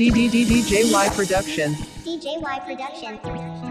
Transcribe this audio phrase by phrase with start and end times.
[0.00, 1.74] DDDDJY Production.
[1.74, 3.69] DJY Production.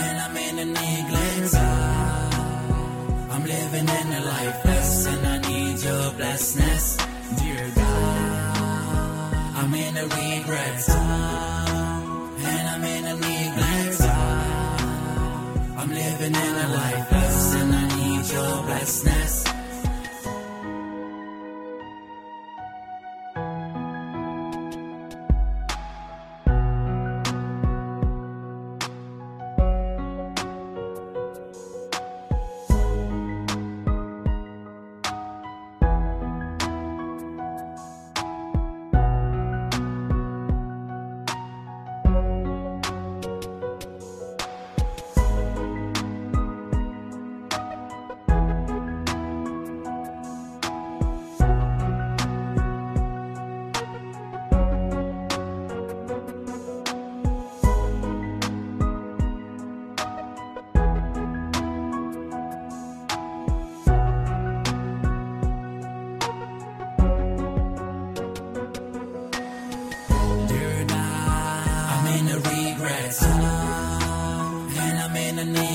[0.00, 1.54] And I'm in a neglect.
[3.30, 6.96] I'm living in a lifeless and I need your blessedness.
[7.38, 10.88] Dear God, I'm in a regret
[12.50, 14.00] and I'm in a neglect.
[15.76, 19.47] I'm living in a lifeless and I need your blessedness.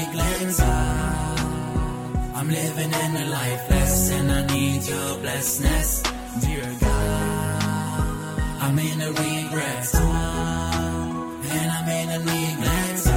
[0.03, 0.59] In a neglect.
[2.35, 6.03] I'm living in a lifeless and I need your blessedness.
[6.41, 7.61] Dear God,
[8.61, 9.95] I'm in a regret
[11.55, 13.07] and I'm in a neglect.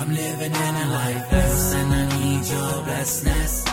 [0.00, 3.64] I'm living in a lifeless and I need your blessedness.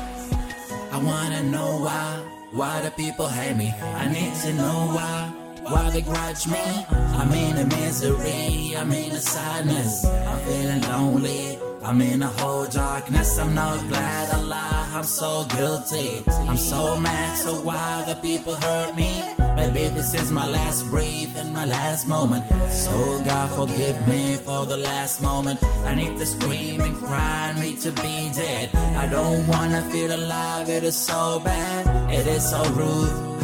[0.92, 3.74] I wanna know why, why the people hate me.
[3.82, 5.32] I need to know why,
[5.70, 6.86] why they grudge me.
[7.20, 10.06] I'm in a misery, I'm in a sadness.
[10.06, 13.38] I'm feeling lonely, I'm in a whole darkness.
[13.40, 14.16] I'm not glad
[14.48, 16.24] lie, I'm so guilty.
[16.28, 19.24] I'm so mad, so why the people hurt me?
[19.56, 22.44] Maybe this is my last breath and my last moment.
[22.70, 25.64] So God forgive me for the last moment.
[25.86, 28.76] I need to scream and cry, I need to be dead.
[28.76, 32.12] I don't wanna feel alive, it is so bad.
[32.12, 33.35] It is so rude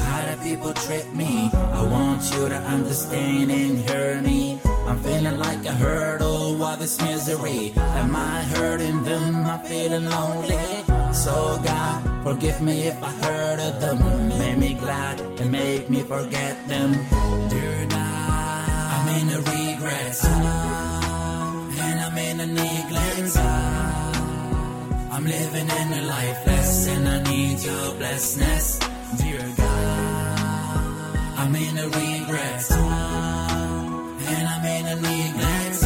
[0.51, 1.49] people treat me.
[1.79, 4.59] I want you to understand and hear me.
[4.87, 7.71] I'm feeling like a hurdle while this misery.
[8.01, 9.45] Am I hurting them?
[9.45, 10.59] I'm feeling lonely.
[11.13, 13.99] So God, forgive me if I hurted them.
[14.39, 16.89] Make me glad and make me forget them.
[17.51, 20.17] Dear God, I'm in a regret
[21.85, 23.37] and I'm in a neglect.
[25.15, 28.79] I'm living in a lifeless and I need your blessedness.
[29.17, 30.40] Dear God,
[31.41, 35.83] I'm in a regret and I'm in a neglect.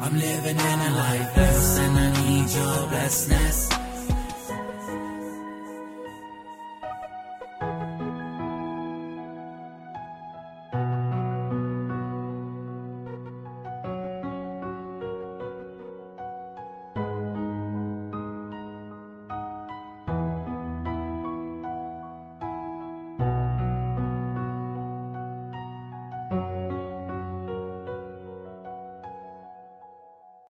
[0.00, 3.73] I'm living in a lifeless and I need your blessedness.